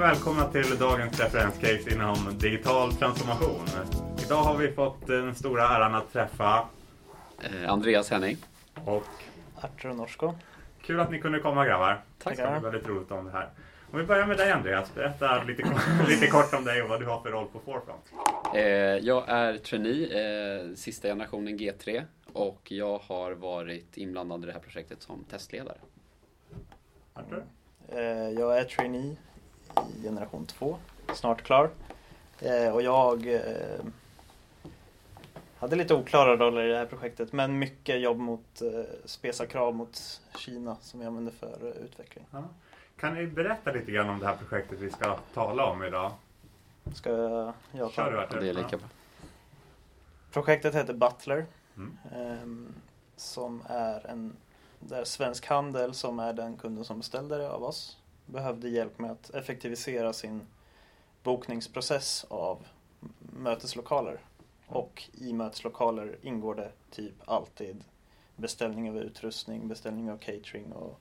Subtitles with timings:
[0.00, 3.64] och välkomna till dagens referenscase inom digital transformation.
[4.26, 6.68] Idag har vi fått den stora äran att träffa
[7.42, 8.36] Eh, Andreas Henning.
[8.84, 9.04] och
[9.60, 10.34] Artur Norsko.
[10.82, 12.00] kul att ni kunde komma grabbar.
[12.22, 12.36] Tack.
[12.36, 13.48] Det är väldigt roligt om det här.
[13.92, 17.00] Om vi börjar med dig Andreas, berätta lite, kort- lite kort om dig och vad
[17.00, 18.04] du har för roll på Forefront.
[18.54, 18.62] Eh,
[19.06, 24.60] jag är trainee, eh, sista generationen G3 och jag har varit inblandad i det här
[24.60, 25.76] projektet som testledare.
[27.14, 27.44] Arthur?
[27.88, 29.16] Eh, Jag är trainee
[29.98, 30.76] i generation 2,
[31.14, 31.70] snart klar.
[32.40, 33.80] Eh, Och jag eh,
[35.58, 40.20] hade lite oklara roller i det här projektet men mycket jobb mot eh, spesa-krav mot
[40.36, 42.24] Kina som jag använder för eh, utveckling.
[42.30, 42.42] Ja.
[42.96, 46.12] Kan ni berätta lite grann om det här projektet vi ska tala om idag?
[46.94, 48.40] Ska jag, jag Kör du ta?
[48.40, 48.88] Det är lika bra.
[50.32, 51.98] Projektet heter Butler Mm.
[52.14, 52.74] ehm,
[53.16, 54.36] som är en
[54.78, 57.96] där Svensk Handel som är den kunden som beställde det av oss
[58.32, 60.46] behövde hjälp med att effektivisera sin
[61.22, 62.66] bokningsprocess av
[63.20, 64.20] möteslokaler.
[64.66, 67.84] Och i möteslokaler ingår det typ alltid
[68.36, 71.00] beställning av utrustning, beställning av catering och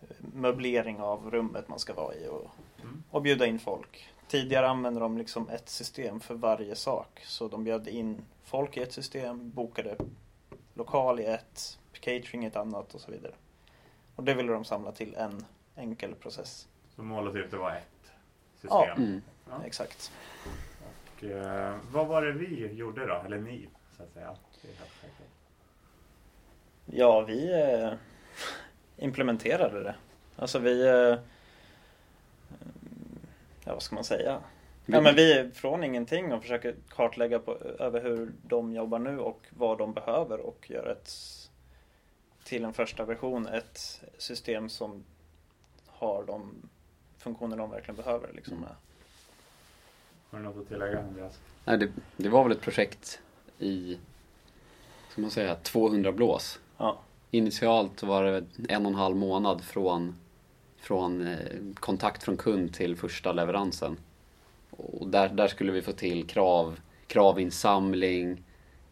[0.00, 2.50] eh, möblering av rummet man ska vara i och,
[2.82, 3.02] Mm.
[3.10, 4.08] och bjuda in folk.
[4.28, 7.22] Tidigare använde de liksom ett system för varje sak.
[7.24, 9.96] Så de bjöd in folk i ett system, bokade
[10.74, 13.32] lokal i ett, catering i ett annat och så vidare.
[14.16, 15.44] Och det ville de samla till en
[15.78, 16.68] enkel process.
[16.96, 18.12] Så mål och syfte var ett
[18.54, 18.70] system.
[18.70, 18.92] Ja.
[18.92, 19.22] Mm.
[19.50, 19.64] Ja.
[19.64, 20.12] Exakt.
[21.16, 24.68] Och, eh, vad var det vi gjorde då, eller ni så att säga, det?
[26.96, 27.92] Ja, vi eh,
[28.96, 29.94] implementerade det.
[30.36, 30.86] Alltså vi...
[30.86, 31.18] Eh,
[33.64, 34.40] ja, vad ska man säga?
[34.86, 39.18] Ja, men vi är från ingenting och försöker kartlägga på, över hur de jobbar nu
[39.18, 41.10] och vad de behöver och göra ett
[42.44, 45.04] till en första version ett system som
[45.98, 46.50] har de
[47.18, 48.32] funktioner de verkligen behöver.
[48.32, 48.56] Liksom.
[48.56, 48.68] Mm.
[50.30, 51.38] Har du något att tillägga Andreas?
[51.64, 53.20] Nej, det, det var väl ett projekt
[53.58, 53.98] i,
[55.10, 56.60] ska man säga, 200 blås.
[56.76, 56.98] Ja.
[57.30, 60.14] Initialt var det en och en halv månad från,
[60.76, 61.38] från eh,
[61.74, 63.96] kontakt från kund till första leveransen.
[64.70, 68.42] Och där, där skulle vi få till krav, kravinsamling,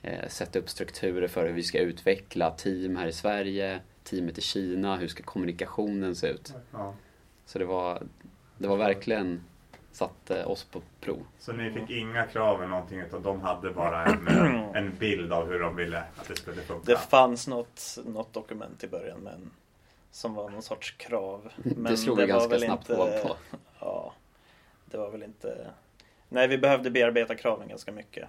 [0.03, 4.41] eh, sätta upp strukturer för hur vi ska utveckla team här i Sverige, teamet i
[4.41, 6.55] Kina, hur ska kommunikationen se ut?
[6.73, 6.95] Ja.
[7.47, 8.03] Så det var,
[8.59, 9.43] det var verkligen
[9.93, 11.27] satte oss på prov.
[11.39, 15.33] Så ni fick inga krav eller någonting utan de hade bara en, eh, en bild
[15.33, 16.83] av hur de ville att det skulle funka?
[16.93, 19.51] Det fanns något, något dokument i början men,
[20.11, 21.53] som var någon sorts krav.
[21.57, 23.37] Men det slog vi var ganska väl snabbt inte- på.
[23.81, 24.13] Ja,
[24.85, 25.71] det var väl inte...
[26.29, 28.29] Nej, vi behövde bearbeta kraven ganska mycket.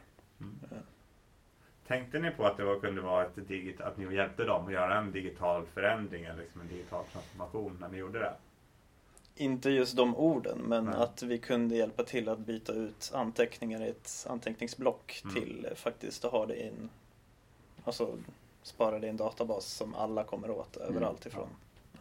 [1.87, 4.73] Tänkte ni på att det var, kunde vara ett digit, att ni hjälpte dem att
[4.73, 8.33] göra en digital förändring eller liksom en digital transformation när ni gjorde det?
[9.35, 10.95] Inte just de orden, men Nej.
[10.95, 15.35] att vi kunde hjälpa till att byta ut anteckningar i ett anteckningsblock Mm.
[15.35, 16.89] till eh, faktiskt att ha det i en...
[17.83, 18.17] Alltså
[18.63, 21.49] spara det i en databas som alla kommer åt överallt ifrån.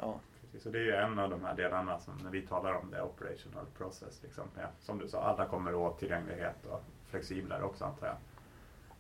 [0.01, 0.15] Ja.
[0.43, 2.91] Precis, så det är ju en av de här delarna som när vi talar om
[2.91, 4.21] det, operational process.
[4.23, 8.17] Liksom, ja, som du sa, alla kommer åt tillgänglighet och flexiblare också antar jag.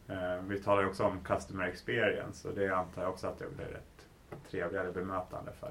[0.08, 3.56] Eh, vi talar ju också om customer experience och det antar jag också att det
[3.56, 4.06] blir ett
[4.50, 5.70] trevligare bemötande för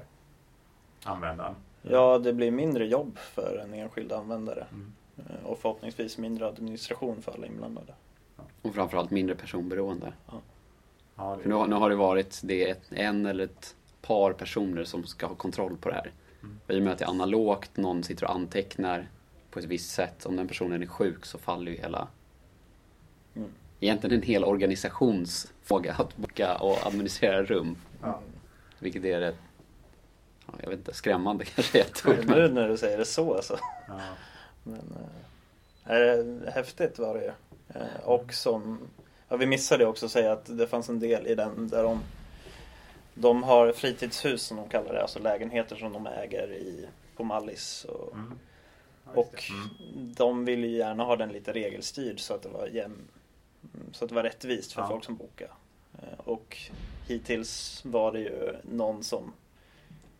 [1.04, 1.54] användaren.
[1.82, 4.92] ja, det blir mindre jobb för en enskild användare Mm.
[5.16, 7.94] eh, och förhoppningsvis mindre administration för alla inblandade.
[8.62, 10.12] Och framförallt mindre personberoende.
[10.26, 10.40] Ja,
[11.36, 14.84] För det, nu, har- nu har det varit det ett, en eller ett par personer
[14.84, 16.10] som ska ha kontroll på det här.
[16.42, 16.60] Mm.
[16.66, 19.08] Och I och med att det är analogt, någon sitter och antecknar
[19.50, 20.26] på ett visst sätt.
[20.26, 22.08] Om den personen är sjuk så faller ju hela...
[23.34, 23.50] Mm.
[23.80, 27.76] Egentligen en hel organisationsfråga att boka och administrera rum.
[28.02, 28.20] ja.
[28.78, 29.36] Vilket är rätt...
[30.46, 32.24] Ja, jag vet inte, skrämmande kanske är ett ord.
[32.26, 33.58] Nu när du säger det så alltså.
[33.88, 34.00] Ja.
[34.62, 34.96] Men
[35.86, 37.32] eh, är häftigt var det ju.
[37.80, 38.78] Eh, och som,
[39.28, 42.00] ja, vi missade också att säga att det fanns en del i den där de,
[43.14, 46.86] de har fritidshus som de kallar det, alltså lägenheter som de äger i,
[47.16, 47.84] på Mallis.
[47.84, 49.18] Och, Mm.
[49.18, 49.44] Och.
[49.50, 50.14] Mm.
[50.14, 52.98] de ville ju gärna ha den lite regelstyrd så att det var jäm,
[53.92, 54.88] så att det var rättvist för Ja.
[54.88, 55.50] folk som bokade.
[56.02, 56.56] Eh, Och
[57.06, 59.32] hittills var det ju någon som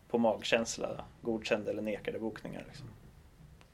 [0.09, 2.63] på magkänsla godkände eller nekade bokningar.
[2.67, 2.87] Liksom.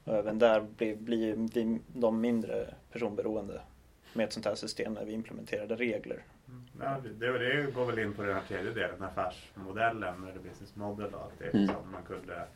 [0.04, 1.48] Och även där blir, blir
[2.00, 3.60] de mindre personberoende
[4.12, 6.22] med ett sånt här system när vi implementerade regler.
[6.48, 6.64] Mm.
[6.80, 11.14] Ja, det, det, går väl in på den här tredje delen, affärsmodellen eller business model
[11.14, 11.48] och allt det.
[11.58, 11.66] Mm.
[11.66, 12.46] Som man kunde,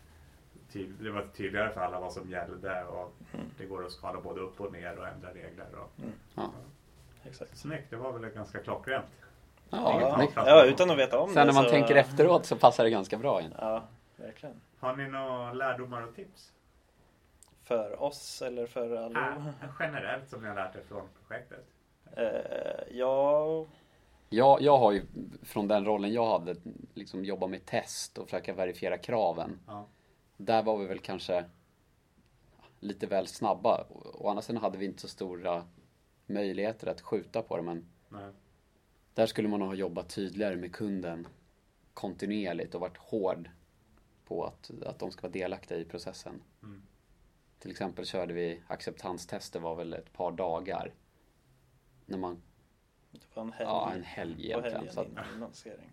[1.00, 3.46] det var tydligare för alla vad som gällde och Mm.
[3.58, 5.66] det går att skala både upp och ner och ändra regler.
[5.74, 5.90] Och,
[6.34, 6.50] ja.
[7.28, 7.56] Exakt.
[7.58, 9.06] Snyggt, det var väl ganska klockrent.
[9.70, 12.84] Ja, Ja, utan att veta om Sen det när man så, tänker efteråt så passar
[12.84, 13.54] det ganska bra in.
[13.58, 13.82] Ja,
[14.16, 14.60] verkligen.
[14.78, 16.52] Har ni några lärdomar och tips?
[17.64, 19.28] För oss eller för alla?
[19.28, 21.64] Äh, generellt som ni har lärt er från projektet.
[22.16, 23.66] Eh, ja,
[24.28, 25.02] Jag, jag har ju
[25.42, 26.56] från den rollen jag hade
[26.94, 29.60] liksom jobba med test och försöka verifiera kraven.
[29.66, 29.86] Ja.
[30.36, 31.44] Där var vi väl kanske
[32.80, 33.84] lite väl snabba.
[34.14, 35.64] Å andra sidan hade vi inte så stora
[36.28, 38.32] möjligheter att skjuta på det men Nej.
[39.14, 41.28] där skulle man ha jobbat tydligare med kunden
[41.94, 43.50] kontinuerligt och varit hård
[44.24, 46.42] på att, att de ska vara delaktiga i processen.
[46.62, 46.82] Mm.
[47.58, 50.94] Till exempel körde vi acceptanstester var väl ett par dagar.
[52.06, 52.42] När man,
[53.10, 53.68] det var en helg.
[53.68, 54.76] ja en helg på egentligen.
[54.76, 55.92] helgen Så att, innan lansering.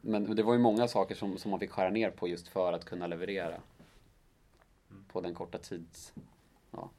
[0.00, 2.72] men det var ju många saker som, som man fick skära ner på just för
[2.72, 3.62] att kunna leverera.
[4.90, 5.04] Mm.
[5.08, 6.14] På den korta tids,
[6.70, 6.90] ja,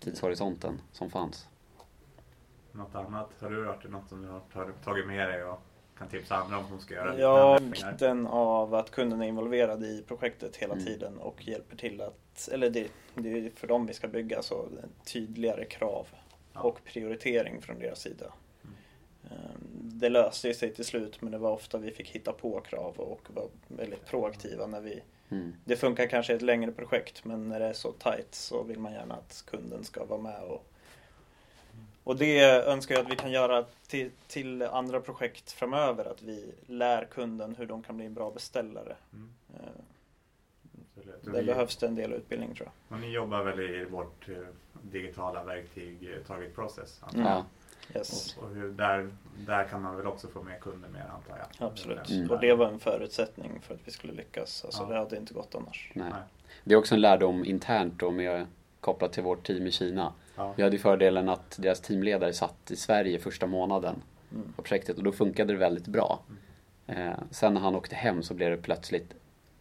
[0.00, 1.48] tidshorisonten som fanns.
[2.72, 3.30] Något annat?
[3.40, 4.40] Har du hört något som du har
[4.84, 5.60] tagit- med dig och
[5.98, 10.04] kan tipsa andra om som ska göra Ja, vikten av att kunden är involverad i
[10.08, 10.86] projektet hela Mm.
[10.86, 14.66] tiden och hjälper till att, eller det, det är för dem vi ska bygga, så
[15.04, 16.06] tydligare krav
[16.52, 16.60] Ja.
[16.60, 18.32] och prioritering från deras sida.
[18.64, 18.74] Mm.
[19.24, 19.60] Ehm,
[20.00, 22.94] Det löste ju sig till slut men det var ofta vi fick hitta på krav
[22.96, 25.54] och var väldigt proaktiva när vi Mm.
[25.64, 28.78] Det funkar kanske i ett längre projekt men när det är så tight så vill
[28.78, 30.66] man gärna att kunden ska vara med och
[32.04, 36.52] och det önskar jag att vi kan göra till, till andra projekt framöver, att vi
[36.66, 38.96] lär kunden hur de kan bli en bra beställare.
[39.12, 39.30] Mm.
[39.54, 39.60] Eh,
[41.22, 42.96] vi- behövs det en del utbildning tror jag.
[42.96, 44.34] Och ni jobbar väl i vårt eh,
[44.82, 47.00] digitala verktyg eh, Target Process?
[47.14, 47.26] Mm.
[47.26, 47.44] Ja,
[47.94, 48.36] Yes.
[48.36, 49.10] Och, och hur, där,
[49.46, 51.66] där kan man väl också få med kunder mer antar jag?
[51.68, 52.10] Absolut.
[52.10, 52.30] Mm.
[52.30, 54.64] Och det var en förutsättning för att vi skulle lyckas.
[54.64, 54.88] Alltså Ja.
[54.88, 55.90] det hade inte gått annars.
[55.94, 56.08] nej.
[56.12, 56.22] Nej.
[56.64, 58.46] Det är också en lärdom internt då med
[58.80, 60.12] kopplat till vårt team i Kina.
[60.36, 60.52] Ja.
[60.56, 64.02] Vi hade ju fördelen att deras teamledare satt i Sverige första månaden
[64.32, 64.52] Mm.
[64.56, 66.20] på projektet och då funkade det väldigt bra.
[66.86, 69.14] Eh, sen när han åkte hem så blev det plötsligt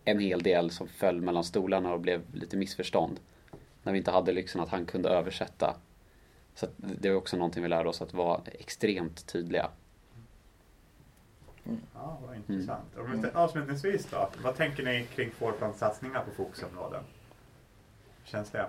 [0.05, 3.19] en hel del som föll mellan stolarna och blev lite missförstånd.
[3.83, 5.75] När vi inte hade liksom att han kunde översätta.
[6.55, 9.69] Så att det var också någonting vi lärde oss att vara extremt tydliga.
[11.93, 12.83] Ja, vad intressant.
[12.95, 17.03] Stä- avslutningsvis då, vad tänker ni kring Forplans satsningar på fokusområden?
[18.23, 18.65] Hur känns det?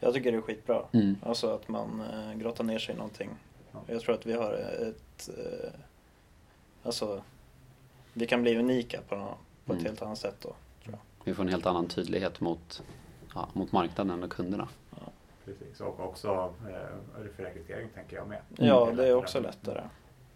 [0.00, 0.82] Jag tycker det är skitbra.
[0.92, 1.16] Mm.
[1.22, 3.30] Alltså att man eh, grottar ner sig i någonting.
[3.72, 3.80] Ja.
[3.86, 4.52] Jag tror att vi har
[4.88, 5.28] ett...
[5.38, 5.70] Eh,
[6.82, 7.22] alltså,
[8.12, 9.90] vi kan bli unika på, nå- på ett Mm.
[9.90, 10.54] helt annat sätt då.
[10.84, 10.98] Tror jag.
[11.24, 12.82] Vi får en helt annan tydlighet mot,
[13.34, 14.68] ja, mot marknaden och kunderna.
[15.44, 15.80] Precis.
[15.80, 18.40] Och också eh, för rekrytering tänker jag med.
[18.56, 18.96] Ja, Mm.
[18.96, 19.82] det är också lättare.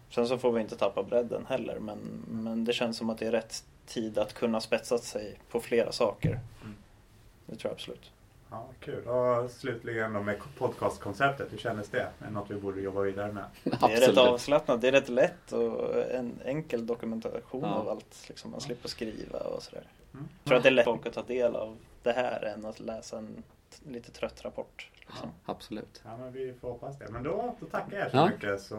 [0.09, 1.97] Sen så får vi inte tappa bredden heller men,
[2.27, 5.91] men det känns som att det är rätt tid att kunna spetsa sig på flera
[5.91, 6.29] saker.
[6.61, 6.75] Mm.
[7.45, 8.11] Det tror jag absolut.
[8.51, 9.07] Ja, kul.
[9.07, 12.01] Och slutligen då med podcastkonceptet, hur kändes det?
[12.01, 13.43] Är det något vi borde jobba vidare med?
[13.63, 17.73] Det är rätt avslappnat, det är rätt lätt och en enkel dokumentation Ja.
[17.73, 18.25] av allt.
[18.27, 19.83] Liksom, man slipper skriva och sådär.
[20.13, 20.27] Mm.
[20.43, 22.65] Jag tror att det är lätt för folk att ta del av det här än
[22.65, 23.43] att läsa en
[23.87, 24.89] lite trött rapport.
[25.09, 25.29] Liksom.
[25.45, 26.01] Absolut.
[26.05, 27.09] Ja, men vi får hoppas det.
[27.11, 28.29] Men då, då tackar jag er så Ja.
[28.29, 28.61] mycket.
[28.61, 28.75] Så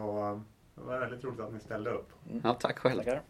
[0.75, 2.09] det var väldigt roligt att ni ställde upp.
[2.43, 2.97] Ja, tack själv.
[2.97, 3.21] Tackar.